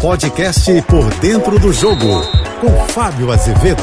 [0.00, 2.22] podcast Por Dentro do Jogo,
[2.60, 3.82] com Fábio Azevedo.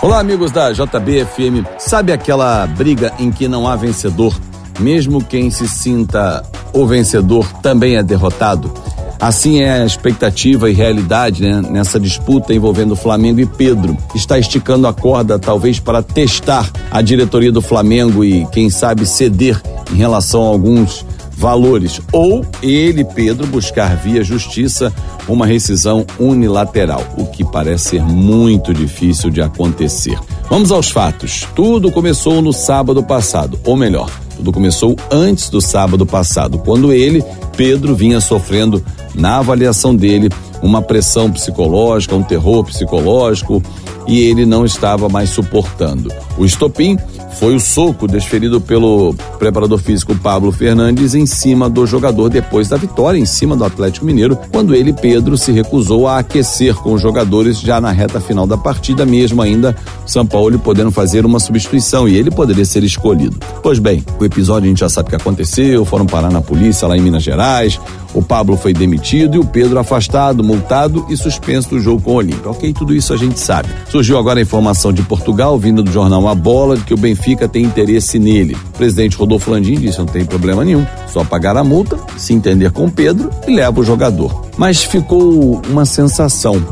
[0.00, 1.66] Olá, amigos da JBFM.
[1.78, 4.34] Sabe aquela briga em que não há vencedor?
[4.78, 6.42] Mesmo quem se sinta
[6.72, 8.72] o vencedor também é derrotado?
[9.20, 13.96] Assim é a expectativa e realidade né, nessa disputa envolvendo Flamengo e Pedro.
[14.14, 19.60] Está esticando a corda, talvez, para testar a diretoria do Flamengo e, quem sabe, ceder
[19.92, 21.04] em relação a alguns
[21.40, 22.00] valores.
[22.12, 24.92] Ou ele, Pedro, buscar via justiça
[25.26, 30.18] uma rescisão unilateral, o que parece ser muito difícil de acontecer.
[30.50, 31.48] Vamos aos fatos.
[31.56, 37.24] Tudo começou no sábado passado, ou melhor, tudo começou antes do sábado passado, quando ele,
[37.56, 38.84] Pedro, vinha sofrendo,
[39.14, 40.28] na avaliação dele,
[40.62, 43.62] uma pressão psicológica, um terror psicológico,
[44.06, 46.10] e ele não estava mais suportando.
[46.38, 46.98] O estopim
[47.40, 52.76] foi o soco desferido pelo preparador físico Pablo Fernandes em cima do jogador depois da
[52.76, 57.00] vitória em cima do Atlético Mineiro, quando ele, Pedro, se recusou a aquecer com os
[57.00, 62.08] jogadores já na reta final da partida, mesmo ainda São Paulo podendo fazer uma substituição
[62.08, 63.38] e ele poderia ser escolhido.
[63.62, 66.86] Pois bem, o episódio a gente já sabe o que aconteceu, foram parar na polícia
[66.88, 67.80] lá em Minas Gerais,
[68.12, 72.14] o Pablo foi demitido e o Pedro afastado, multado e suspenso do jogo com o
[72.14, 72.50] Olímpia.
[72.50, 73.68] Ok, tudo isso a gente sabe.
[74.00, 77.46] Surgiu agora a informação de Portugal, vindo do jornal A Bola, de que o Benfica
[77.46, 78.54] tem interesse nele.
[78.54, 82.70] O presidente Rodolfo Landim disse: não tem problema nenhum, só pagar a multa, se entender
[82.70, 84.46] com Pedro e leva o jogador.
[84.56, 86.64] Mas ficou uma sensação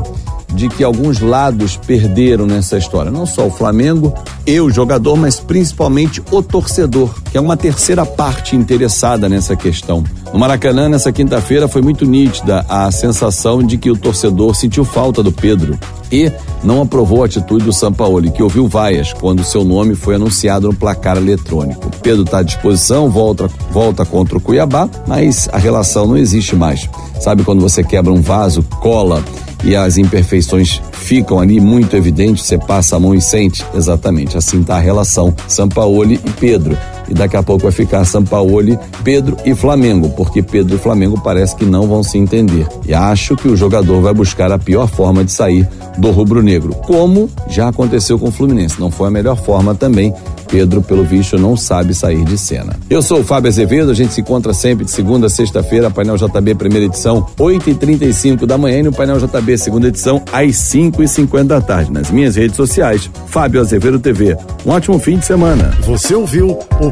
[0.53, 3.11] de que alguns lados perderam nessa história.
[3.11, 4.13] Não só o Flamengo,
[4.45, 10.03] eu, o jogador, mas principalmente o torcedor, que é uma terceira parte interessada nessa questão.
[10.33, 15.23] No Maracanã, nessa quinta-feira, foi muito nítida a sensação de que o torcedor sentiu falta
[15.23, 15.77] do Pedro
[16.11, 16.31] e
[16.63, 20.73] não aprovou a atitude do Sampaoli, que ouviu vaias quando seu nome foi anunciado no
[20.73, 21.89] placar eletrônico.
[22.01, 26.89] Pedro está à disposição, volta, volta contra o Cuiabá, mas a relação não existe mais.
[27.19, 29.23] Sabe quando você quebra um vaso, cola
[29.63, 33.65] e as imperfeições ficam ali muito evidentes, você passa a mão e sente.
[33.73, 36.77] Exatamente, assim está a relação Sampaoli e Pedro.
[37.09, 41.55] E daqui a pouco vai ficar Sampaoli, Pedro e Flamengo, porque Pedro e Flamengo parece
[41.55, 42.67] que não vão se entender.
[42.85, 47.29] E acho que o jogador vai buscar a pior forma de sair do rubro-negro, como
[47.47, 48.79] já aconteceu com o Fluminense.
[48.79, 50.13] Não foi a melhor forma também,
[50.49, 52.75] Pedro, pelo visto, não sabe sair de cena.
[52.89, 56.17] Eu sou o Fábio Azevedo, a gente se encontra sempre de segunda a sexta-feira, painel
[56.17, 61.61] JB, primeira edição, 8h35 da manhã, e no painel JB, segunda edição, às 5h50 da
[61.61, 61.91] tarde.
[61.91, 64.35] Nas minhas redes sociais, Fábio Azevedo TV.
[64.65, 65.71] Um ótimo fim de semana.
[65.85, 66.91] Você ouviu o